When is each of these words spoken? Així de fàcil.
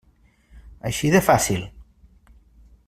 Així 0.91 1.11
de 1.17 1.21
fàcil. 1.27 1.63